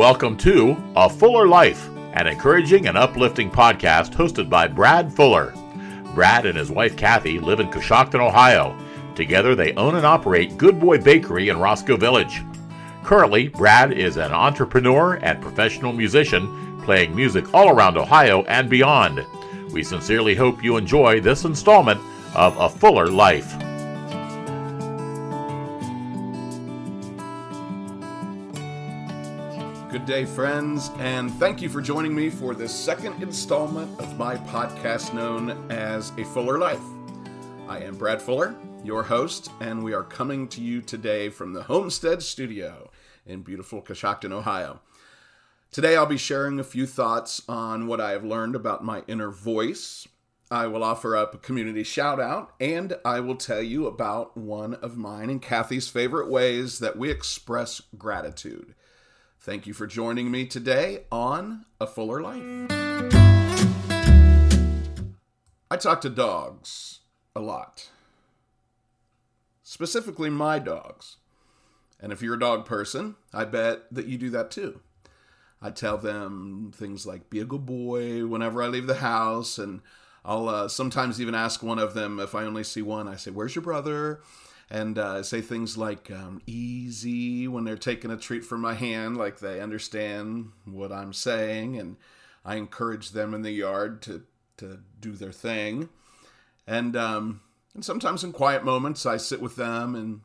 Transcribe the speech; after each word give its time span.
Welcome 0.00 0.38
to 0.38 0.82
A 0.96 1.10
Fuller 1.10 1.46
Life, 1.46 1.90
an 2.14 2.26
encouraging 2.26 2.86
and 2.86 2.96
uplifting 2.96 3.50
podcast 3.50 4.14
hosted 4.14 4.48
by 4.48 4.66
Brad 4.66 5.12
Fuller. 5.12 5.52
Brad 6.14 6.46
and 6.46 6.56
his 6.56 6.70
wife 6.70 6.96
Kathy 6.96 7.38
live 7.38 7.60
in 7.60 7.68
Coshocton, 7.68 8.26
Ohio. 8.26 8.74
Together, 9.14 9.54
they 9.54 9.74
own 9.74 9.96
and 9.96 10.06
operate 10.06 10.56
Good 10.56 10.80
Boy 10.80 10.96
Bakery 10.96 11.50
in 11.50 11.58
Roscoe 11.58 11.98
Village. 11.98 12.42
Currently, 13.04 13.48
Brad 13.48 13.92
is 13.92 14.16
an 14.16 14.32
entrepreneur 14.32 15.16
and 15.16 15.42
professional 15.42 15.92
musician 15.92 16.80
playing 16.82 17.14
music 17.14 17.52
all 17.52 17.68
around 17.68 17.98
Ohio 17.98 18.42
and 18.44 18.70
beyond. 18.70 19.26
We 19.70 19.82
sincerely 19.82 20.34
hope 20.34 20.64
you 20.64 20.78
enjoy 20.78 21.20
this 21.20 21.44
installment 21.44 22.00
of 22.34 22.56
A 22.56 22.70
Fuller 22.70 23.08
Life. 23.08 23.54
Friends, 30.10 30.90
and 30.98 31.30
thank 31.34 31.62
you 31.62 31.68
for 31.68 31.80
joining 31.80 32.12
me 32.12 32.30
for 32.30 32.52
this 32.52 32.74
second 32.74 33.22
installment 33.22 33.96
of 34.00 34.18
my 34.18 34.34
podcast 34.34 35.14
known 35.14 35.50
as 35.70 36.10
A 36.18 36.24
Fuller 36.24 36.58
Life. 36.58 36.82
I 37.68 37.78
am 37.78 37.96
Brad 37.96 38.20
Fuller, 38.20 38.56
your 38.82 39.04
host, 39.04 39.52
and 39.60 39.84
we 39.84 39.94
are 39.94 40.02
coming 40.02 40.48
to 40.48 40.60
you 40.60 40.82
today 40.82 41.28
from 41.28 41.52
the 41.52 41.62
Homestead 41.62 42.24
Studio 42.24 42.90
in 43.24 43.42
beautiful 43.42 43.80
Coshocton, 43.80 44.32
Ohio. 44.32 44.80
Today, 45.70 45.96
I'll 45.96 46.06
be 46.06 46.18
sharing 46.18 46.58
a 46.58 46.64
few 46.64 46.86
thoughts 46.86 47.40
on 47.48 47.86
what 47.86 48.00
I 48.00 48.10
have 48.10 48.24
learned 48.24 48.56
about 48.56 48.84
my 48.84 49.04
inner 49.06 49.30
voice. 49.30 50.08
I 50.50 50.66
will 50.66 50.82
offer 50.82 51.16
up 51.16 51.34
a 51.34 51.38
community 51.38 51.84
shout 51.84 52.18
out, 52.18 52.52
and 52.58 52.96
I 53.04 53.20
will 53.20 53.36
tell 53.36 53.62
you 53.62 53.86
about 53.86 54.36
one 54.36 54.74
of 54.74 54.96
mine 54.96 55.30
and 55.30 55.40
Kathy's 55.40 55.88
favorite 55.88 56.28
ways 56.28 56.80
that 56.80 56.98
we 56.98 57.10
express 57.10 57.80
gratitude. 57.96 58.74
Thank 59.42 59.66
you 59.66 59.72
for 59.72 59.86
joining 59.86 60.30
me 60.30 60.44
today 60.44 61.04
on 61.10 61.64
A 61.80 61.86
Fuller 61.86 62.20
Life. 62.20 62.42
I 65.70 65.76
talk 65.78 66.02
to 66.02 66.10
dogs 66.10 67.00
a 67.34 67.40
lot, 67.40 67.88
specifically 69.62 70.28
my 70.28 70.58
dogs. 70.58 71.16
And 71.98 72.12
if 72.12 72.20
you're 72.20 72.34
a 72.34 72.38
dog 72.38 72.66
person, 72.66 73.16
I 73.32 73.46
bet 73.46 73.84
that 73.90 74.04
you 74.04 74.18
do 74.18 74.28
that 74.28 74.50
too. 74.50 74.80
I 75.62 75.70
tell 75.70 75.96
them 75.96 76.70
things 76.76 77.06
like 77.06 77.30
"be 77.30 77.40
a 77.40 77.46
good 77.46 77.64
boy" 77.64 78.26
whenever 78.26 78.62
I 78.62 78.66
leave 78.66 78.86
the 78.86 78.96
house, 78.96 79.56
and 79.56 79.80
I'll 80.22 80.50
uh, 80.50 80.68
sometimes 80.68 81.18
even 81.18 81.34
ask 81.34 81.62
one 81.62 81.78
of 81.78 81.94
them 81.94 82.20
if 82.20 82.34
I 82.34 82.44
only 82.44 82.62
see 82.62 82.82
one. 82.82 83.08
I 83.08 83.16
say, 83.16 83.30
"Where's 83.30 83.54
your 83.54 83.64
brother?" 83.64 84.20
And 84.70 84.98
uh, 84.98 85.22
say 85.22 85.40
things 85.40 85.76
like 85.76 86.10
um, 86.10 86.40
"easy" 86.46 87.48
when 87.48 87.64
they're 87.64 87.76
taking 87.76 88.10
a 88.10 88.16
treat 88.16 88.44
from 88.44 88.60
my 88.60 88.74
hand, 88.74 89.16
like 89.16 89.40
they 89.40 89.60
understand 89.60 90.52
what 90.64 90.92
I'm 90.92 91.12
saying, 91.12 91.78
and 91.78 91.96
I 92.44 92.56
encourage 92.56 93.10
them 93.10 93.34
in 93.34 93.42
the 93.42 93.50
yard 93.50 94.02
to 94.02 94.22
to 94.58 94.80
do 95.00 95.12
their 95.12 95.32
thing, 95.32 95.88
and 96.66 96.96
um, 96.96 97.40
and 97.74 97.84
sometimes 97.84 98.24
in 98.24 98.32
quiet 98.32 98.64
moments 98.64 99.06
I 99.06 99.16
sit 99.16 99.40
with 99.40 99.56
them 99.56 99.94
and 99.94 100.20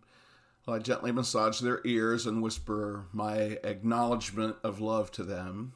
I 0.67 0.79
gently 0.79 1.11
massage 1.11 1.59
their 1.59 1.81
ears 1.85 2.25
and 2.25 2.41
whisper 2.41 3.05
my 3.13 3.59
acknowledgement 3.63 4.55
of 4.63 4.81
love 4.81 5.11
to 5.11 5.23
them. 5.23 5.73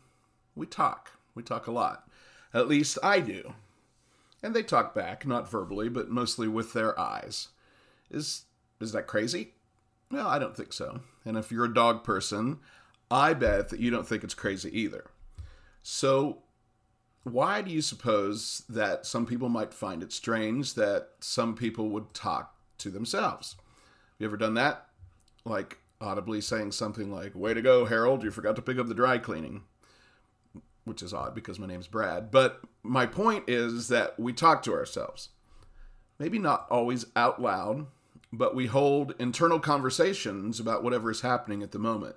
We 0.55 0.65
talk. 0.65 1.11
We 1.35 1.43
talk 1.43 1.67
a 1.67 1.71
lot. 1.71 2.09
At 2.53 2.67
least 2.67 2.97
I 3.03 3.19
do. 3.19 3.53
And 4.41 4.55
they 4.55 4.63
talk 4.63 4.95
back, 4.95 5.27
not 5.27 5.49
verbally, 5.49 5.89
but 5.89 6.09
mostly 6.09 6.47
with 6.47 6.73
their 6.73 6.99
eyes. 6.99 7.49
Is 8.09 8.45
is 8.79 8.91
that 8.93 9.07
crazy? 9.07 9.53
Well, 10.11 10.27
I 10.27 10.39
don't 10.39 10.55
think 10.55 10.73
so. 10.73 11.01
And 11.25 11.37
if 11.37 11.51
you're 11.51 11.65
a 11.65 11.73
dog 11.73 12.03
person, 12.03 12.59
I 13.11 13.33
bet 13.33 13.69
that 13.69 13.79
you 13.79 13.91
don't 13.91 14.07
think 14.07 14.23
it's 14.23 14.33
crazy 14.33 14.69
either. 14.77 15.05
So, 15.83 16.43
why 17.23 17.61
do 17.61 17.71
you 17.71 17.81
suppose 17.81 18.63
that 18.69 19.05
some 19.05 19.25
people 19.25 19.49
might 19.49 19.73
find 19.73 20.01
it 20.01 20.11
strange 20.11 20.73
that 20.75 21.09
some 21.19 21.55
people 21.55 21.89
would 21.89 22.13
talk 22.13 22.55
to 22.79 22.89
themselves? 22.89 23.55
Have 23.57 24.15
you 24.19 24.27
ever 24.27 24.37
done 24.37 24.55
that? 24.55 24.87
Like 25.45 25.79
audibly 26.01 26.41
saying 26.41 26.71
something 26.71 27.11
like, 27.11 27.35
Way 27.35 27.53
to 27.53 27.61
go, 27.61 27.85
Harold, 27.85 28.23
you 28.23 28.31
forgot 28.31 28.55
to 28.55 28.61
pick 28.61 28.77
up 28.79 28.87
the 28.87 28.93
dry 28.93 29.17
cleaning. 29.17 29.63
Which 30.85 31.03
is 31.03 31.13
odd 31.13 31.35
because 31.35 31.59
my 31.59 31.67
name's 31.67 31.87
Brad. 31.87 32.31
But 32.31 32.61
my 32.83 33.05
point 33.05 33.45
is 33.47 33.89
that 33.89 34.19
we 34.19 34.33
talk 34.33 34.63
to 34.63 34.73
ourselves. 34.73 35.29
Maybe 36.17 36.39
not 36.39 36.67
always 36.69 37.05
out 37.15 37.41
loud, 37.41 37.85
but 38.31 38.55
we 38.55 38.67
hold 38.67 39.15
internal 39.19 39.59
conversations 39.59 40.59
about 40.59 40.83
whatever 40.83 41.09
is 41.09 41.21
happening 41.21 41.63
at 41.63 41.71
the 41.71 41.79
moment, 41.79 42.15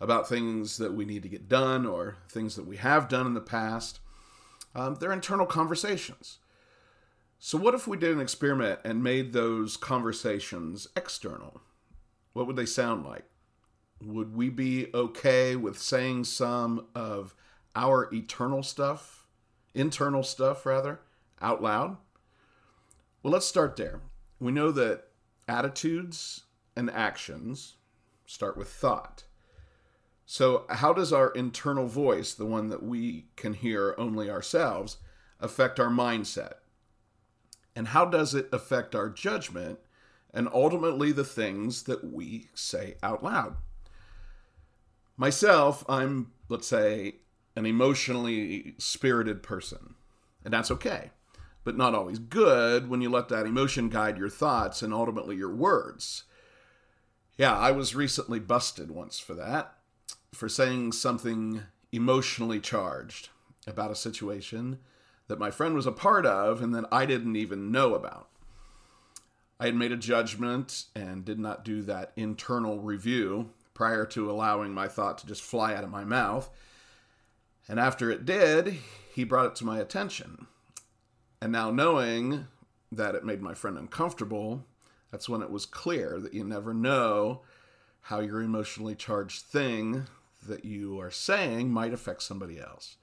about 0.00 0.28
things 0.28 0.78
that 0.78 0.94
we 0.94 1.04
need 1.04 1.22
to 1.22 1.28
get 1.28 1.48
done 1.48 1.84
or 1.84 2.16
things 2.28 2.56
that 2.56 2.66
we 2.66 2.78
have 2.78 3.08
done 3.08 3.26
in 3.26 3.34
the 3.34 3.40
past. 3.40 4.00
Um, 4.74 4.96
they're 4.96 5.12
internal 5.12 5.46
conversations. 5.46 6.38
So, 7.38 7.58
what 7.58 7.74
if 7.74 7.86
we 7.86 7.96
did 7.96 8.12
an 8.12 8.20
experiment 8.20 8.80
and 8.84 9.02
made 9.02 9.32
those 9.32 9.76
conversations 9.76 10.88
external? 10.96 11.60
What 12.32 12.46
would 12.46 12.56
they 12.56 12.66
sound 12.66 13.04
like? 13.04 13.24
Would 14.02 14.34
we 14.34 14.48
be 14.48 14.88
okay 14.94 15.56
with 15.56 15.78
saying 15.78 16.24
some 16.24 16.86
of 16.94 17.34
our 17.74 18.12
eternal 18.14 18.62
stuff, 18.62 19.26
internal 19.74 20.22
stuff 20.22 20.64
rather, 20.64 21.00
out 21.40 21.62
loud? 21.62 21.96
Well, 23.22 23.32
let's 23.32 23.46
start 23.46 23.76
there. 23.76 24.00
We 24.38 24.52
know 24.52 24.70
that 24.72 25.04
attitudes 25.50 26.44
and 26.76 26.88
actions 26.90 27.74
start 28.24 28.56
with 28.56 28.68
thought. 28.68 29.24
So, 30.24 30.64
how 30.70 30.92
does 30.92 31.12
our 31.12 31.30
internal 31.30 31.88
voice, 31.88 32.32
the 32.32 32.46
one 32.46 32.68
that 32.68 32.84
we 32.84 33.26
can 33.34 33.54
hear 33.54 33.96
only 33.98 34.30
ourselves, 34.30 34.98
affect 35.40 35.80
our 35.80 35.88
mindset? 35.88 36.54
And 37.74 37.88
how 37.88 38.04
does 38.04 38.32
it 38.32 38.48
affect 38.52 38.94
our 38.94 39.08
judgment 39.08 39.80
and 40.32 40.48
ultimately 40.54 41.10
the 41.10 41.24
things 41.24 41.82
that 41.84 42.04
we 42.04 42.48
say 42.54 42.94
out 43.02 43.24
loud? 43.24 43.56
Myself, 45.16 45.84
I'm, 45.88 46.30
let's 46.48 46.68
say, 46.68 47.16
an 47.56 47.66
emotionally 47.66 48.76
spirited 48.78 49.42
person, 49.42 49.96
and 50.44 50.54
that's 50.54 50.70
okay 50.70 51.10
but 51.64 51.76
not 51.76 51.94
always 51.94 52.18
good 52.18 52.88
when 52.88 53.00
you 53.00 53.10
let 53.10 53.28
that 53.28 53.46
emotion 53.46 53.88
guide 53.88 54.18
your 54.18 54.28
thoughts 54.28 54.82
and 54.82 54.94
ultimately 54.94 55.36
your 55.36 55.54
words. 55.54 56.24
Yeah, 57.36 57.56
I 57.56 57.70
was 57.70 57.94
recently 57.94 58.38
busted 58.38 58.90
once 58.90 59.18
for 59.18 59.34
that, 59.34 59.74
for 60.32 60.48
saying 60.48 60.92
something 60.92 61.62
emotionally 61.92 62.60
charged 62.60 63.30
about 63.66 63.90
a 63.90 63.96
situation 63.96 64.78
that 65.28 65.38
my 65.38 65.50
friend 65.50 65.74
was 65.74 65.86
a 65.86 65.92
part 65.92 66.26
of 66.26 66.62
and 66.62 66.74
that 66.74 66.86
I 66.90 67.06
didn't 67.06 67.36
even 67.36 67.70
know 67.70 67.94
about. 67.94 68.28
I 69.58 69.66
had 69.66 69.74
made 69.74 69.92
a 69.92 69.96
judgment 69.96 70.86
and 70.94 71.24
did 71.24 71.38
not 71.38 71.64
do 71.64 71.82
that 71.82 72.12
internal 72.16 72.80
review 72.80 73.50
prior 73.74 74.04
to 74.06 74.30
allowing 74.30 74.72
my 74.72 74.88
thought 74.88 75.18
to 75.18 75.26
just 75.26 75.42
fly 75.42 75.74
out 75.74 75.84
of 75.84 75.90
my 75.90 76.04
mouth. 76.04 76.50
And 77.68 77.78
after 77.78 78.10
it 78.10 78.24
did, 78.24 78.78
he 79.14 79.22
brought 79.24 79.46
it 79.46 79.54
to 79.56 79.64
my 79.64 79.78
attention. 79.78 80.46
And 81.42 81.52
now 81.52 81.70
knowing 81.70 82.46
that 82.92 83.14
it 83.14 83.24
made 83.24 83.40
my 83.40 83.54
friend 83.54 83.78
uncomfortable, 83.78 84.66
that's 85.10 85.28
when 85.28 85.42
it 85.42 85.50
was 85.50 85.64
clear 85.64 86.20
that 86.20 86.34
you 86.34 86.44
never 86.44 86.74
know 86.74 87.42
how 88.02 88.20
your 88.20 88.42
emotionally 88.42 88.94
charged 88.94 89.42
thing 89.42 90.06
that 90.46 90.64
you 90.64 91.00
are 91.00 91.10
saying 91.10 91.70
might 91.70 91.92
affect 91.92 92.22
somebody 92.22 92.58
else. 92.58 92.96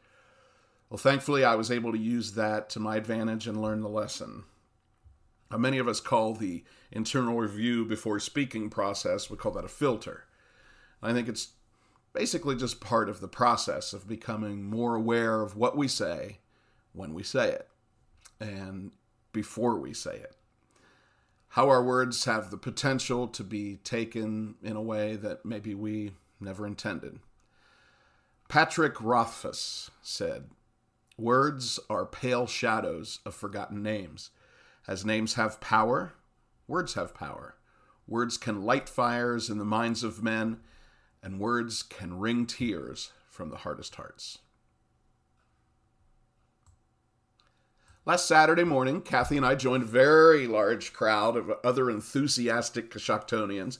Well, 0.89 0.97
thankfully, 0.97 1.43
I 1.43 1.55
was 1.55 1.71
able 1.71 1.91
to 1.91 1.97
use 1.97 2.33
that 2.33 2.69
to 2.71 2.79
my 2.79 2.95
advantage 2.95 3.47
and 3.47 3.61
learn 3.61 3.81
the 3.81 3.89
lesson. 3.89 4.43
Now, 5.51 5.57
many 5.57 5.77
of 5.79 5.87
us 5.87 5.99
call 5.99 6.33
the 6.33 6.63
internal 6.91 7.37
review 7.37 7.85
before 7.85 8.19
speaking 8.19 8.69
process, 8.69 9.29
we 9.29 9.37
call 9.37 9.53
that 9.53 9.65
a 9.65 9.69
filter. 9.69 10.25
I 11.01 11.13
think 11.13 11.27
it's 11.27 11.49
basically 12.13 12.55
just 12.55 12.81
part 12.81 13.09
of 13.09 13.19
the 13.19 13.27
process 13.27 13.93
of 13.93 14.07
becoming 14.07 14.63
more 14.63 14.95
aware 14.95 15.41
of 15.41 15.55
what 15.55 15.77
we 15.77 15.87
say 15.87 16.39
when 16.93 17.13
we 17.13 17.23
say 17.23 17.49
it 17.49 17.69
and 18.39 18.91
before 19.31 19.77
we 19.77 19.93
say 19.93 20.15
it. 20.15 20.35
How 21.49 21.69
our 21.69 21.83
words 21.83 22.25
have 22.25 22.51
the 22.51 22.57
potential 22.57 23.27
to 23.29 23.43
be 23.43 23.77
taken 23.77 24.55
in 24.61 24.75
a 24.75 24.81
way 24.81 25.15
that 25.15 25.45
maybe 25.45 25.73
we 25.73 26.11
never 26.39 26.67
intended. 26.67 27.19
Patrick 28.47 29.01
Rothfuss 29.01 29.91
said, 30.01 30.49
Words 31.17 31.79
are 31.89 32.05
pale 32.05 32.45
shadows 32.45 33.19
of 33.25 33.33
forgotten 33.33 33.81
names. 33.81 34.29
As 34.87 35.03
names 35.03 35.33
have 35.33 35.59
power, 35.59 36.13
words 36.67 36.93
have 36.93 37.13
power. 37.13 37.55
Words 38.07 38.37
can 38.37 38.61
light 38.61 38.87
fires 38.87 39.49
in 39.49 39.57
the 39.57 39.65
minds 39.65 40.03
of 40.03 40.23
men, 40.23 40.59
and 41.23 41.39
words 41.39 41.83
can 41.83 42.19
wring 42.19 42.45
tears 42.45 43.11
from 43.29 43.49
the 43.49 43.57
hardest 43.57 43.95
hearts. 43.95 44.37
Last 48.07 48.25
Saturday 48.25 48.63
morning, 48.63 49.01
Kathy 49.01 49.35
and 49.35 49.45
I 49.45 49.55
joined 49.55 49.83
a 49.83 49.85
very 49.85 50.47
large 50.47 50.93
crowd 50.93 51.35
of 51.35 51.51
other 51.61 51.89
enthusiastic 51.89 52.89
Coshoctonians 52.89 53.79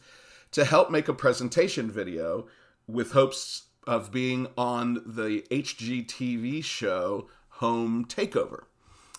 to 0.52 0.66
help 0.66 0.92
make 0.92 1.08
a 1.08 1.14
presentation 1.14 1.90
video 1.90 2.46
with 2.88 3.14
hopes 3.14 3.68
of 3.88 4.12
being 4.12 4.48
on 4.58 4.96
the 5.06 5.46
HGTV 5.50 6.62
show 6.62 7.30
Home 7.52 8.04
Takeover. 8.04 8.66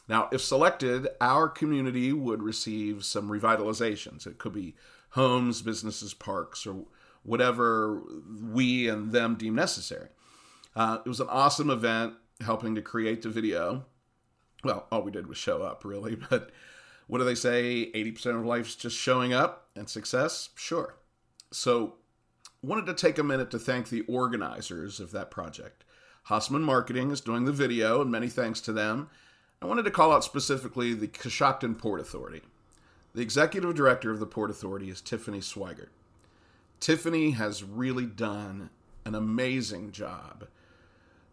Now, 0.08 0.28
if 0.30 0.42
selected, 0.42 1.08
our 1.22 1.48
community 1.48 2.12
would 2.12 2.42
receive 2.42 3.02
some 3.02 3.30
revitalizations. 3.30 4.26
It 4.26 4.36
could 4.36 4.52
be 4.52 4.74
homes, 5.12 5.62
businesses, 5.62 6.12
parks, 6.12 6.66
or 6.66 6.84
whatever 7.22 8.02
we 8.42 8.90
and 8.90 9.10
them 9.10 9.36
deem 9.36 9.54
necessary. 9.54 10.08
Uh, 10.76 10.98
it 11.02 11.08
was 11.08 11.20
an 11.20 11.28
awesome 11.30 11.70
event 11.70 12.12
helping 12.42 12.74
to 12.74 12.82
create 12.82 13.22
the 13.22 13.30
video. 13.30 13.86
Well, 14.64 14.86
all 14.90 15.02
we 15.02 15.12
did 15.12 15.26
was 15.26 15.38
show 15.38 15.62
up, 15.62 15.84
really. 15.84 16.16
But 16.30 16.50
what 17.06 17.18
do 17.18 17.24
they 17.24 17.34
say? 17.34 17.90
80% 17.94 18.38
of 18.38 18.44
life's 18.44 18.74
just 18.74 18.96
showing 18.96 19.32
up 19.32 19.68
and 19.74 19.88
success? 19.88 20.50
Sure. 20.54 20.96
So, 21.50 21.94
wanted 22.62 22.86
to 22.86 22.94
take 22.94 23.18
a 23.18 23.22
minute 23.22 23.50
to 23.52 23.58
thank 23.58 23.88
the 23.88 24.02
organizers 24.02 25.00
of 25.00 25.10
that 25.12 25.30
project. 25.30 25.84
Hassman 26.28 26.62
Marketing 26.62 27.10
is 27.10 27.22
doing 27.22 27.46
the 27.46 27.52
video, 27.52 28.02
and 28.02 28.10
many 28.10 28.28
thanks 28.28 28.60
to 28.62 28.72
them. 28.72 29.08
I 29.62 29.66
wanted 29.66 29.84
to 29.84 29.90
call 29.90 30.12
out 30.12 30.22
specifically 30.22 30.92
the 30.92 31.08
Coshocton 31.08 31.78
Port 31.78 32.00
Authority. 32.00 32.42
The 33.14 33.22
executive 33.22 33.74
director 33.74 34.10
of 34.10 34.20
the 34.20 34.26
Port 34.26 34.50
Authority 34.50 34.90
is 34.90 35.00
Tiffany 35.00 35.40
Swigert. 35.40 35.88
Tiffany 36.80 37.30
has 37.32 37.64
really 37.64 38.06
done 38.06 38.70
an 39.04 39.14
amazing 39.14 39.90
job 39.90 40.46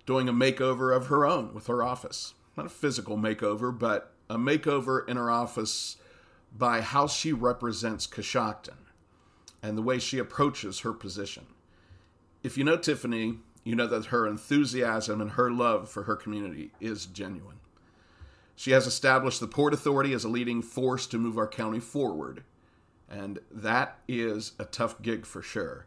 doing 0.06 0.30
a 0.30 0.34
makeover 0.34 0.96
of 0.96 1.08
her 1.08 1.26
own 1.26 1.54
with 1.54 1.68
her 1.68 1.84
office. 1.84 2.34
Not 2.58 2.66
a 2.66 2.70
physical 2.70 3.18
makeover, 3.18 3.78
but 3.78 4.14
a 4.30 4.38
makeover 4.38 5.08
in 5.08 5.18
her 5.18 5.30
office 5.30 5.98
by 6.58 6.82
how 6.82 7.08
she 7.08 7.34
represents 7.34 8.08
Coshocton 8.08 8.78
and 9.62 9.78
the 9.78 9.82
way 9.82 10.00
she 10.00 10.20
approaches 10.20 10.80
her 10.80 10.94
position. 10.94 11.46
If 12.44 12.58
you 12.58 12.64
know 12.64 12.78
Tiffany, 12.78 13.40
you 13.64 13.76
know 13.76 13.88
that 13.88 14.06
her 14.08 14.28
enthusiasm 14.28 15.20
and 15.20 15.32
her 15.32 15.52
love 15.52 15.90
for 15.90 16.04
her 16.04 16.16
community 16.16 16.72
is 16.80 17.08
genuine. 17.08 17.60
She 18.56 18.72
has 18.72 18.88
established 18.88 19.40
the 19.40 19.48
Port 19.48 19.74
Authority 19.74 20.14
as 20.14 20.24
a 20.24 20.30
leading 20.30 20.62
force 20.62 21.08
to 21.08 21.18
move 21.18 21.38
our 21.38 21.48
county 21.48 21.80
forward. 21.80 22.44
And 23.10 23.40
that 23.52 24.00
is 24.08 24.54
a 24.58 24.66
tough 24.66 25.02
gig 25.02 25.26
for 25.26 25.42
sure. 25.42 25.86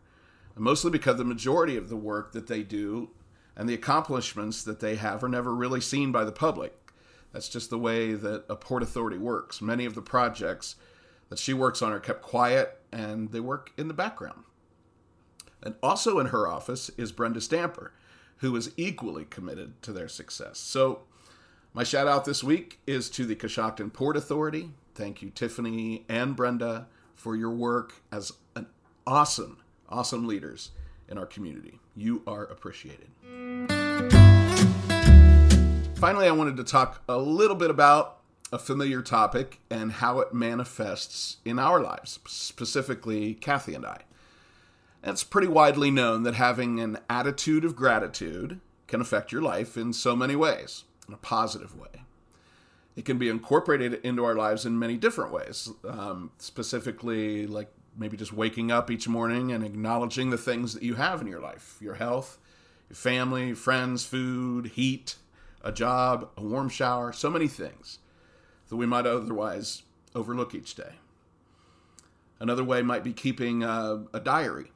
mostly 0.57 0.91
because 0.91 1.17
the 1.17 1.25
majority 1.25 1.77
of 1.77 1.89
the 1.89 1.97
work 1.97 2.33
that 2.33 2.49
they 2.49 2.65
do 2.65 3.11
and 3.59 3.69
the 3.69 3.75
accomplishments 3.75 4.63
that 4.63 4.79
they 4.79 4.95
have 4.95 5.25
are 5.25 5.29
never 5.29 5.53
really 5.53 5.81
seen 5.81 6.13
by 6.13 6.25
the 6.25 6.33
public. 6.33 6.73
That's 7.33 7.49
just 7.49 7.71
the 7.71 7.79
way 7.79 8.15
that 8.15 8.45
a 8.49 8.55
Port 8.55 8.85
Authority 8.85 9.19
works. 9.19 9.61
Many 9.61 9.85
of 9.85 9.97
the 9.97 10.01
projects 10.01 10.77
that 11.29 11.41
she 11.41 11.53
works 11.53 11.83
on 11.83 11.93
are 11.93 12.01
kept 12.01 12.23
quiet 12.23 12.81
and 12.93 13.33
they 13.33 13.41
work 13.41 13.73
in 13.77 13.89
the 13.89 13.95
background. 13.95 14.45
And 15.61 15.75
also 15.83 16.21
in 16.21 16.27
her 16.27 16.47
office 16.47 16.89
is 16.91 17.11
Brenda 17.11 17.41
Stamper, 17.41 17.93
who 18.39 18.55
is 18.55 18.71
equally 18.77 19.25
committed 19.25 19.83
to 19.83 19.93
their 19.93 20.09
success. 20.09 20.59
So 20.59 21.03
my 21.75 21.83
shout 21.83 22.07
out 22.07 22.25
this 22.25 22.45
week 22.45 22.79
is 22.87 23.11
to 23.11 23.27
the 23.27 23.35
Coshocton 23.35 23.93
Port 23.93 24.17
Authority. 24.17 24.71
Thank 24.95 25.21
you, 25.21 25.31
Tiffany 25.31 26.05
and 26.09 26.37
Brenda, 26.37 26.87
for 27.17 27.35
your 27.35 27.51
work 27.51 28.03
as 28.13 28.33
an 28.55 28.69
awesome, 29.05 29.59
awesome 29.89 30.29
leaders 30.29 30.71
in 31.09 31.19
our 31.19 31.27
community. 31.27 31.81
You 31.97 32.23
are 32.27 32.45
appreciated. 32.45 33.09
Finally, 35.97 36.27
I 36.29 36.31
wanted 36.31 36.57
to 36.59 36.65
talk 36.65 37.03
a 37.09 37.19
little 37.19 37.57
bit 37.57 37.71
about 37.71 38.21
a 38.53 38.59
familiar 38.59 39.03
topic 39.03 39.61
and 39.71 39.93
how 39.93 40.21
it 40.21 40.33
manifests 40.33 41.39
in 41.45 41.59
our 41.59 41.81
lives, 41.81 42.19
specifically 42.27 43.35
Kathy 43.35 43.75
and 43.75 43.85
I. 43.85 44.03
It's 45.03 45.25
pretty 45.25 45.49
widely 45.49 45.91
known 45.91 46.23
that 46.25 46.35
having 46.35 46.81
an 46.81 46.99
attitude 47.09 47.65
of 47.65 47.77
gratitude 47.77 48.61
can 48.87 49.01
affect 49.01 49.33
your 49.33 49.43
life 49.43 49.77
in 49.77 49.93
so 49.93 50.17
many 50.17 50.35
ways 50.35 50.85
in 51.07 51.15
a 51.15 51.19
positive 51.19 51.79
way. 51.79 52.03
It 52.97 53.05
can 53.05 53.19
be 53.19 53.29
incorporated 53.29 54.01
into 54.03 54.25
our 54.25 54.35
lives 54.35 54.67
in 54.67 54.79
many 54.79 54.97
different 54.97 55.33
ways, 55.33 55.71
um, 55.89 56.33
specifically, 56.39 57.47
like 57.47 57.71
maybe 57.99 58.17
just 58.17 58.33
waking 58.33 58.71
up 58.71 58.91
each 58.91 59.09
morning 59.09 59.53
and 59.53 59.65
acknowledging 59.65 60.31
the 60.31 60.39
things 60.39 60.73
that 60.75 60.83
you 60.83 60.95
have 60.95 61.21
in 61.21 61.27
your 61.27 61.41
life 61.41 61.77
your 61.81 61.95
health, 61.95 62.39
your 62.89 62.97
family, 62.97 63.53
friends, 63.55 64.05
food, 64.05 64.67
heat, 64.67 65.17
a 65.63 65.73
job, 65.73 66.31
a 66.37 66.43
warm 66.43 66.69
shower, 66.69 67.13
so 67.13 67.29
many 67.29 67.49
things 67.49 67.99
that 68.69 68.77
we 68.77 68.87
might 68.87 69.07
otherwise 69.07 69.83
overlook 70.15 70.55
each 70.55 70.75
day. 70.75 70.93
Another 72.41 72.65
way 72.65 72.83
might 72.83 73.03
be 73.03 73.13
keeping 73.13 73.63
a, 73.65 74.05
a 74.15 74.21
diary 74.21 74.71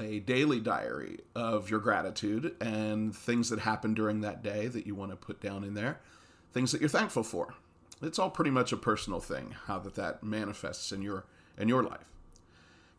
a 0.00 0.20
daily 0.20 0.60
diary 0.60 1.18
of 1.34 1.70
your 1.70 1.80
gratitude 1.80 2.54
and 2.60 3.14
things 3.14 3.50
that 3.50 3.60
happened 3.60 3.96
during 3.96 4.20
that 4.20 4.42
day 4.42 4.66
that 4.66 4.86
you 4.86 4.94
want 4.94 5.10
to 5.10 5.16
put 5.16 5.40
down 5.40 5.64
in 5.64 5.74
there, 5.74 6.00
things 6.52 6.72
that 6.72 6.80
you're 6.80 6.88
thankful 6.88 7.22
for. 7.22 7.54
It's 8.02 8.18
all 8.18 8.30
pretty 8.30 8.50
much 8.50 8.72
a 8.72 8.76
personal 8.76 9.20
thing 9.20 9.54
how 9.66 9.78
that 9.80 9.94
that 9.96 10.22
manifests 10.22 10.90
in 10.90 11.02
your 11.02 11.26
in 11.58 11.68
your 11.68 11.82
life. 11.82 12.04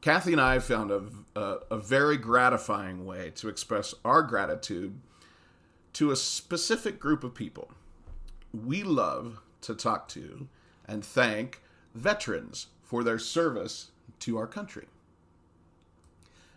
Kathy 0.01 0.31
and 0.31 0.42
I 0.42 0.57
found 0.57 0.89
a, 0.89 1.03
a, 1.36 1.57
a 1.71 1.77
very 1.77 2.18
gratifying 2.18 3.06
way 3.06 3.31
to 3.36 3.48
express 3.48 3.94
our 4.03 4.24
gratitude 4.24 5.00
to 5.94 6.09
a 6.09 6.15
specific 6.15 7.00
group 7.00 7.24
of 7.24 7.36
people. 7.36 7.69
We 8.51 8.81
love 8.81 9.39
to 9.62 9.75
talk 9.75 10.07
to 10.09 10.48
and 10.88 11.06
thank 11.06 11.62
veterans 11.94 12.68
for 12.81 13.03
their 13.03 13.19
service 13.19 13.92
to 14.19 14.38
our 14.38 14.48
country. 14.48 14.88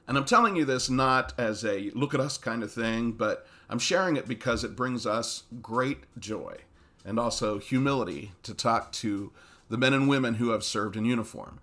And 0.09 0.17
I'm 0.17 0.25
telling 0.25 0.57
you 0.57 0.65
this 0.65 0.89
not 0.89 1.35
as 1.39 1.65
a 1.65 1.91
look 1.95 2.15
at 2.15 2.21
us 2.21 2.39
kind 2.39 2.63
of 2.63 2.73
thing, 2.73 3.13
but 3.13 3.47
I'm 3.69 3.79
sharing 3.79 4.17
it 4.17 4.27
because 4.27 4.65
it 4.65 4.77
brings 4.77 5.07
us 5.07 5.45
great 5.61 6.05
joy 6.19 6.57
and 7.05 7.19
also 7.19 7.59
humility 7.59 8.33
to 8.43 8.55
talk 8.55 8.93
to 8.93 9.33
the 9.69 9.79
men 9.79 9.93
and 9.93 10.09
women 10.09 10.35
who 10.35 10.51
have 10.51 10.65
served 10.65 10.97
in 10.97 11.05
uniform. 11.05 11.61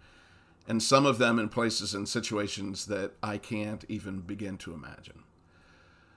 And 0.71 0.81
some 0.81 1.05
of 1.05 1.17
them 1.17 1.37
in 1.37 1.49
places 1.49 1.93
and 1.93 2.07
situations 2.07 2.85
that 2.85 3.11
I 3.21 3.37
can't 3.37 3.83
even 3.89 4.21
begin 4.21 4.57
to 4.59 4.73
imagine. 4.73 5.23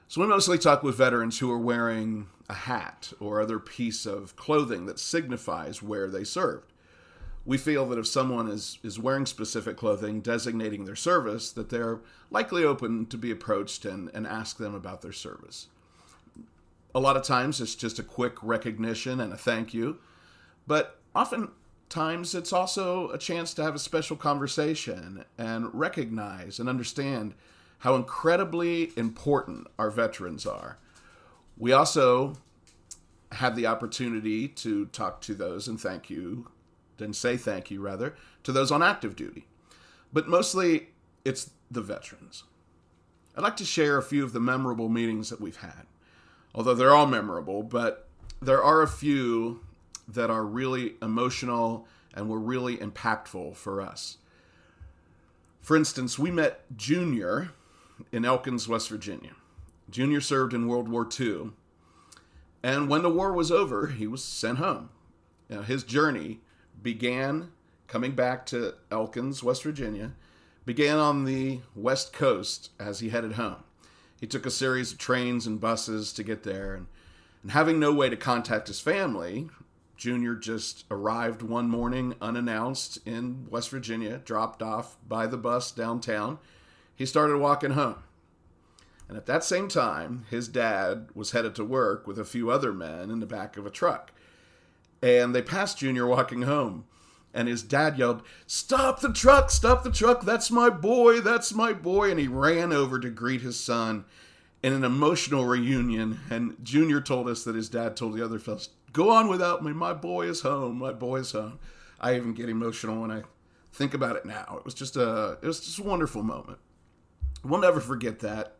So 0.06 0.20
we 0.20 0.28
mostly 0.28 0.58
talk 0.58 0.84
with 0.84 0.96
veterans 0.96 1.40
who 1.40 1.50
are 1.50 1.58
wearing 1.58 2.28
a 2.48 2.54
hat 2.54 3.12
or 3.18 3.40
other 3.40 3.58
piece 3.58 4.06
of 4.06 4.36
clothing 4.36 4.86
that 4.86 5.00
signifies 5.00 5.82
where 5.82 6.08
they 6.08 6.22
served 6.22 6.72
we 7.46 7.58
feel 7.58 7.86
that 7.86 7.98
if 7.98 8.06
someone 8.06 8.48
is, 8.48 8.78
is 8.82 8.98
wearing 8.98 9.26
specific 9.26 9.76
clothing 9.76 10.20
designating 10.20 10.84
their 10.84 10.96
service, 10.96 11.52
that 11.52 11.68
they're 11.68 12.00
likely 12.30 12.64
open 12.64 13.06
to 13.06 13.18
be 13.18 13.30
approached 13.30 13.84
and, 13.84 14.10
and 14.14 14.26
ask 14.26 14.56
them 14.56 14.74
about 14.74 15.02
their 15.02 15.12
service. 15.12 15.68
A 16.94 17.00
lot 17.00 17.16
of 17.16 17.22
times 17.22 17.60
it's 17.60 17.74
just 17.74 17.98
a 17.98 18.02
quick 18.02 18.42
recognition 18.42 19.20
and 19.20 19.32
a 19.32 19.36
thank 19.36 19.74
you, 19.74 19.98
but 20.66 20.98
oftentimes 21.84 22.34
it's 22.34 22.52
also 22.52 23.10
a 23.10 23.18
chance 23.18 23.54
to 23.54 23.62
have 23.62 23.74
a 23.74 23.78
special 23.78 24.16
conversation 24.16 25.24
and 25.38 25.72
recognize 25.72 26.58
and 26.58 26.68
understand 26.68 27.34
how 27.80 27.94
incredibly 27.94 28.90
important 28.96 29.66
our 29.78 29.90
veterans 29.90 30.46
are. 30.46 30.78
We 31.56 31.72
also 31.72 32.34
have 33.32 33.54
the 33.54 33.66
opportunity 33.66 34.48
to 34.48 34.86
talk 34.86 35.20
to 35.22 35.34
those 35.34 35.68
and 35.68 35.80
thank 35.80 36.08
you 36.10 36.48
and 36.98 37.14
say 37.14 37.36
thank 37.36 37.70
you 37.70 37.80
rather 37.80 38.14
to 38.44 38.52
those 38.52 38.72
on 38.72 38.82
active 38.82 39.14
duty. 39.14 39.46
But 40.12 40.28
mostly 40.28 40.88
it's 41.24 41.50
the 41.70 41.82
veterans. 41.82 42.44
I'd 43.36 43.42
like 43.42 43.56
to 43.58 43.64
share 43.64 43.98
a 43.98 44.02
few 44.02 44.24
of 44.24 44.32
the 44.32 44.40
memorable 44.40 44.88
meetings 44.88 45.30
that 45.30 45.40
we've 45.40 45.56
had. 45.56 45.86
Although 46.54 46.74
they're 46.74 46.94
all 46.94 47.06
memorable, 47.06 47.62
but 47.62 48.08
there 48.40 48.62
are 48.62 48.82
a 48.82 48.88
few 48.88 49.60
that 50.08 50.30
are 50.30 50.44
really 50.44 50.94
emotional 51.02 51.86
and 52.14 52.28
were 52.28 52.38
really 52.38 52.76
impactful 52.76 53.56
for 53.56 53.80
us. 53.80 54.18
For 55.60 55.76
instance, 55.76 56.18
we 56.18 56.30
met 56.30 56.64
Junior 56.76 57.50
in 58.12 58.24
Elkins, 58.24 58.68
West 58.68 58.88
Virginia. 58.88 59.32
Junior 59.90 60.20
served 60.20 60.54
in 60.54 60.66
World 60.66 60.88
War 60.88 61.08
II, 61.18 61.50
and 62.62 62.88
when 62.88 63.02
the 63.02 63.10
war 63.10 63.32
was 63.32 63.50
over, 63.50 63.88
he 63.88 64.06
was 64.06 64.24
sent 64.24 64.58
home. 64.58 64.88
Now, 65.48 65.62
his 65.62 65.84
journey 65.84 66.40
began 66.82 67.52
coming 67.86 68.12
back 68.12 68.46
to 68.46 68.74
Elkins, 68.90 69.42
West 69.42 69.62
Virginia, 69.62 70.12
began 70.64 70.98
on 70.98 71.24
the 71.24 71.60
west 71.74 72.12
coast 72.12 72.70
as 72.80 73.00
he 73.00 73.10
headed 73.10 73.32
home. 73.32 73.62
He 74.18 74.26
took 74.26 74.46
a 74.46 74.50
series 74.50 74.92
of 74.92 74.98
trains 74.98 75.46
and 75.46 75.60
buses 75.60 76.12
to 76.14 76.22
get 76.22 76.42
there, 76.42 76.74
and, 76.74 76.86
and 77.42 77.52
having 77.52 77.78
no 77.78 77.92
way 77.92 78.08
to 78.08 78.16
contact 78.16 78.68
his 78.68 78.80
family, 78.80 79.50
Junior 80.04 80.34
just 80.34 80.84
arrived 80.90 81.40
one 81.40 81.70
morning 81.70 82.14
unannounced 82.20 82.98
in 83.06 83.46
West 83.48 83.70
Virginia, 83.70 84.18
dropped 84.18 84.62
off 84.62 84.98
by 85.08 85.26
the 85.26 85.38
bus 85.38 85.70
downtown. 85.70 86.38
He 86.94 87.06
started 87.06 87.38
walking 87.38 87.70
home. 87.70 88.02
And 89.08 89.16
at 89.16 89.24
that 89.24 89.44
same 89.44 89.66
time, 89.66 90.26
his 90.28 90.46
dad 90.46 91.08
was 91.14 91.30
headed 91.30 91.54
to 91.54 91.64
work 91.64 92.06
with 92.06 92.18
a 92.18 92.24
few 92.24 92.50
other 92.50 92.70
men 92.70 93.10
in 93.10 93.20
the 93.20 93.26
back 93.26 93.56
of 93.56 93.64
a 93.64 93.70
truck 93.70 94.12
and 95.04 95.34
they 95.34 95.42
passed 95.42 95.78
Junior 95.78 96.06
walking 96.06 96.42
home. 96.42 96.84
And 97.32 97.48
his 97.48 97.62
dad 97.62 97.98
yelled, 97.98 98.22
Stop 98.46 99.00
the 99.00 99.12
truck, 99.12 99.50
stop 99.50 99.84
the 99.84 99.90
truck, 99.90 100.22
that's 100.22 100.50
my 100.50 100.70
boy, 100.70 101.20
that's 101.20 101.52
my 101.52 101.72
boy. 101.72 102.10
And 102.10 102.20
he 102.20 102.28
ran 102.28 102.72
over 102.72 103.00
to 103.00 103.10
greet 103.10 103.40
his 103.40 103.58
son. 103.58 104.04
in 104.62 104.72
an 104.72 104.84
emotional 104.84 105.44
reunion, 105.44 106.20
and 106.30 106.56
Junior 106.62 107.02
told 107.02 107.28
us 107.28 107.44
that 107.44 107.54
his 107.54 107.68
dad 107.68 107.96
told 107.96 108.14
the 108.14 108.24
other 108.24 108.38
fellas, 108.38 108.70
"Go 108.94 109.10
on 109.10 109.28
without 109.28 109.62
me. 109.62 109.74
My 109.74 109.92
boy 109.92 110.26
is 110.26 110.40
home. 110.40 110.78
My 110.78 110.92
boy 110.92 111.16
is 111.18 111.32
home." 111.32 111.58
I 112.00 112.16
even 112.16 112.32
get 112.32 112.48
emotional 112.48 113.02
when 113.02 113.10
I 113.10 113.24
think 113.72 113.92
about 113.92 114.16
it 114.16 114.24
now. 114.24 114.56
It 114.58 114.64
was 114.64 114.72
just 114.74 114.96
a 114.96 115.38
it 115.42 115.46
was 115.46 115.60
just 115.60 115.78
a 115.78 115.82
wonderful 115.82 116.22
moment. 116.22 116.58
We'll 117.44 117.60
never 117.60 117.80
forget 117.80 118.20
that. 118.20 118.56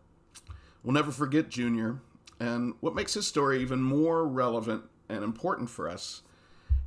We'll 0.83 0.93
never 0.93 1.11
forget 1.11 1.49
Junior. 1.49 2.01
And 2.39 2.75
what 2.81 2.95
makes 2.95 3.15
his 3.15 3.27
story 3.27 3.63
even 3.63 3.81
more 3.81 4.27
relevant 4.27 4.85
and 5.09 5.25
important 5.25 5.71
for 5.71 5.89
us 5.89 6.23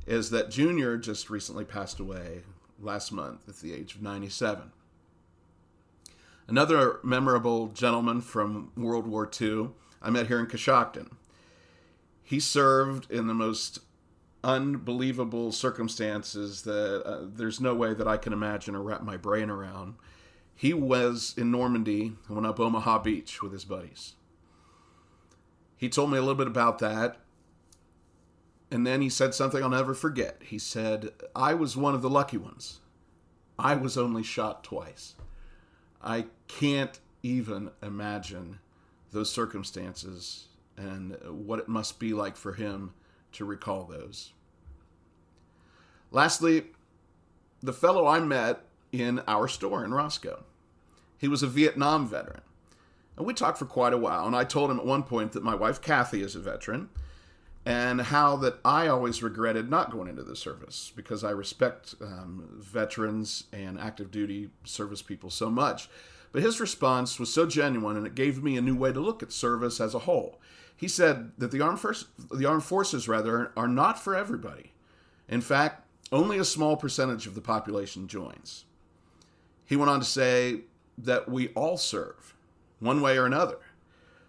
is 0.06 0.30
that 0.30 0.50
Junior 0.50 0.96
just 0.96 1.30
recently 1.30 1.64
passed 1.64 1.98
away 1.98 2.42
last 2.80 3.10
month 3.10 3.48
at 3.48 3.56
the 3.56 3.74
age 3.74 3.94
of 3.94 4.02
97. 4.02 4.72
Another 6.46 7.00
memorable 7.02 7.68
gentleman 7.68 8.20
from 8.20 8.72
World 8.76 9.06
War 9.06 9.28
II 9.40 9.70
I 10.00 10.10
met 10.10 10.28
here 10.28 10.38
in 10.38 10.46
Coshocton. 10.46 11.10
He 12.28 12.40
served 12.40 13.10
in 13.10 13.26
the 13.26 13.32
most 13.32 13.78
unbelievable 14.44 15.50
circumstances 15.50 16.60
that 16.64 17.02
uh, 17.06 17.20
there's 17.22 17.58
no 17.58 17.74
way 17.74 17.94
that 17.94 18.06
I 18.06 18.18
can 18.18 18.34
imagine 18.34 18.74
or 18.74 18.82
wrap 18.82 19.00
my 19.00 19.16
brain 19.16 19.48
around. 19.48 19.94
He 20.54 20.74
was 20.74 21.32
in 21.38 21.50
Normandy 21.50 22.16
and 22.26 22.36
went 22.36 22.46
up 22.46 22.60
Omaha 22.60 22.98
Beach 22.98 23.40
with 23.40 23.52
his 23.52 23.64
buddies. 23.64 24.12
He 25.78 25.88
told 25.88 26.10
me 26.10 26.18
a 26.18 26.20
little 26.20 26.34
bit 26.34 26.48
about 26.48 26.80
that. 26.80 27.16
And 28.70 28.86
then 28.86 29.00
he 29.00 29.08
said 29.08 29.32
something 29.32 29.62
I'll 29.62 29.70
never 29.70 29.94
forget. 29.94 30.42
He 30.44 30.58
said, 30.58 31.08
I 31.34 31.54
was 31.54 31.78
one 31.78 31.94
of 31.94 32.02
the 32.02 32.10
lucky 32.10 32.36
ones. 32.36 32.80
I 33.58 33.74
was 33.74 33.96
only 33.96 34.22
shot 34.22 34.62
twice. 34.62 35.14
I 36.02 36.26
can't 36.46 37.00
even 37.22 37.70
imagine 37.82 38.58
those 39.12 39.32
circumstances 39.32 40.47
and 40.78 41.16
what 41.28 41.58
it 41.58 41.68
must 41.68 41.98
be 41.98 42.14
like 42.14 42.36
for 42.36 42.52
him 42.52 42.92
to 43.32 43.44
recall 43.44 43.84
those. 43.84 44.32
Lastly, 46.10 46.64
the 47.62 47.72
fellow 47.72 48.06
I 48.06 48.20
met 48.20 48.64
in 48.92 49.20
our 49.26 49.48
store 49.48 49.84
in 49.84 49.92
Roscoe. 49.92 50.44
He 51.18 51.28
was 51.28 51.42
a 51.42 51.48
Vietnam 51.48 52.08
veteran. 52.08 52.42
And 53.16 53.26
we 53.26 53.34
talked 53.34 53.58
for 53.58 53.66
quite 53.66 53.92
a 53.92 53.98
while, 53.98 54.26
and 54.26 54.36
I 54.36 54.44
told 54.44 54.70
him 54.70 54.78
at 54.78 54.86
one 54.86 55.02
point 55.02 55.32
that 55.32 55.42
my 55.42 55.54
wife 55.54 55.82
Kathy 55.82 56.22
is 56.22 56.36
a 56.36 56.40
veteran 56.40 56.88
and 57.66 58.00
how 58.00 58.36
that 58.36 58.58
I 58.64 58.86
always 58.86 59.22
regretted 59.22 59.68
not 59.68 59.90
going 59.90 60.08
into 60.08 60.22
the 60.22 60.36
service 60.36 60.92
because 60.94 61.24
I 61.24 61.30
respect 61.30 61.96
um, 62.00 62.48
veterans 62.56 63.44
and 63.52 63.78
active 63.78 64.10
duty 64.10 64.50
service 64.64 65.02
people 65.02 65.28
so 65.28 65.50
much. 65.50 65.90
But 66.30 66.42
his 66.42 66.60
response 66.60 67.18
was 67.18 67.32
so 67.32 67.46
genuine, 67.46 67.96
and 67.96 68.06
it 68.06 68.14
gave 68.14 68.42
me 68.42 68.56
a 68.56 68.62
new 68.62 68.76
way 68.76 68.92
to 68.92 69.00
look 69.00 69.22
at 69.22 69.32
service 69.32 69.80
as 69.80 69.94
a 69.94 70.00
whole. 70.00 70.40
He 70.78 70.86
said 70.86 71.32
that 71.38 71.50
the 71.50 71.60
armed, 71.60 71.80
the 72.32 72.46
armed 72.46 72.62
forces, 72.62 73.08
rather, 73.08 73.50
are 73.56 73.66
not 73.66 73.98
for 73.98 74.14
everybody. 74.14 74.72
In 75.28 75.40
fact, 75.40 75.84
only 76.12 76.38
a 76.38 76.44
small 76.44 76.76
percentage 76.76 77.26
of 77.26 77.34
the 77.34 77.40
population 77.40 78.06
joins. 78.06 78.64
He 79.64 79.74
went 79.74 79.90
on 79.90 79.98
to 79.98 80.06
say 80.06 80.60
that 80.96 81.28
we 81.28 81.48
all 81.48 81.76
serve, 81.76 82.32
one 82.78 83.00
way 83.00 83.18
or 83.18 83.26
another. 83.26 83.58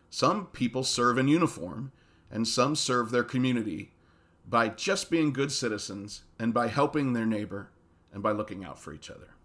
Some 0.09 0.47
people 0.47 0.83
serve 0.83 1.19
in 1.19 1.27
uniform, 1.27 1.91
and 2.31 2.47
some 2.47 2.75
serve 2.75 3.11
their 3.11 3.23
community 3.23 3.91
by 4.47 4.69
just 4.69 5.11
being 5.11 5.31
good 5.31 5.51
citizens 5.51 6.23
and 6.39 6.51
by 6.51 6.67
helping 6.67 7.13
their 7.13 7.27
neighbor 7.27 7.69
and 8.11 8.23
by 8.23 8.31
looking 8.31 8.65
out 8.65 8.79
for 8.79 8.91
each 8.91 9.11
other. 9.11 9.35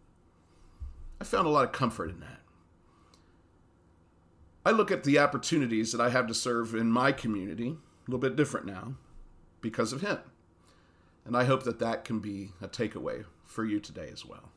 I 1.20 1.24
found 1.24 1.46
a 1.46 1.50
lot 1.50 1.66
of 1.66 1.72
comfort 1.72 2.08
in 2.08 2.20
that. 2.20 2.40
I 4.64 4.70
look 4.70 4.90
at 4.90 5.04
the 5.04 5.18
opportunities 5.18 5.92
that 5.92 6.00
I 6.00 6.10
have 6.10 6.26
to 6.28 6.34
serve 6.34 6.74
in 6.74 6.90
my 6.90 7.12
community 7.12 7.68
a 7.68 8.10
little 8.10 8.20
bit 8.20 8.36
different 8.36 8.66
now 8.66 8.94
because 9.60 9.92
of 9.92 10.00
him. 10.00 10.18
And 11.24 11.36
I 11.36 11.44
hope 11.44 11.62
that 11.64 11.78
that 11.78 12.04
can 12.04 12.20
be 12.20 12.50
a 12.60 12.68
takeaway 12.68 13.24
for 13.44 13.64
you 13.64 13.80
today 13.80 14.08
as 14.12 14.24
well. 14.24 14.50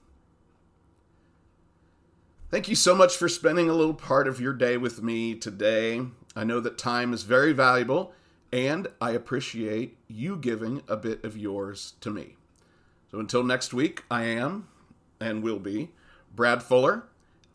Thank 2.49 2.69
you 2.69 2.75
so 2.75 2.95
much 2.95 3.17
for 3.17 3.27
spending 3.27 3.69
a 3.69 3.73
little 3.73 3.93
part 3.93 4.27
of 4.27 4.39
your 4.39 4.53
day 4.53 4.77
with 4.77 5.03
me 5.03 5.35
today. 5.35 6.01
I 6.35 6.45
know 6.45 6.61
that 6.61 6.77
time 6.77 7.13
is 7.13 7.23
very 7.23 7.51
valuable, 7.51 8.13
and 8.53 8.87
I 9.01 9.11
appreciate 9.11 9.97
you 10.07 10.37
giving 10.37 10.81
a 10.87 10.95
bit 10.95 11.25
of 11.25 11.35
yours 11.35 11.95
to 11.99 12.09
me. 12.09 12.37
So 13.11 13.19
until 13.19 13.43
next 13.43 13.73
week, 13.73 14.03
I 14.09 14.23
am 14.23 14.69
and 15.19 15.43
will 15.43 15.59
be 15.59 15.89
Brad 16.33 16.63
Fuller, 16.63 17.03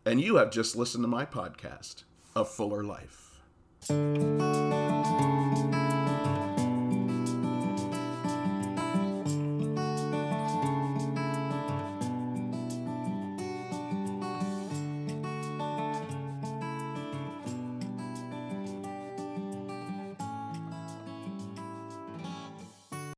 and 0.05 0.21
you 0.21 0.37
have 0.37 0.51
just 0.51 0.77
listened 0.77 1.05
to 1.05 1.09
my 1.09 1.25
podcast, 1.25 2.05
A 2.35 2.47
Fuller 2.47 2.83
Life. 2.83 3.43